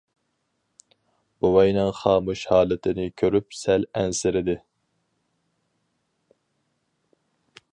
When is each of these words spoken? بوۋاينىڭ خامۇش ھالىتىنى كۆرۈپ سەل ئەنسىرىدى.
بوۋاينىڭ 1.45 1.91
خامۇش 1.97 2.45
ھالىتىنى 2.53 3.05
كۆرۈپ 3.23 3.57
سەل 3.59 3.85
ئەنسىرىدى. 4.01 4.57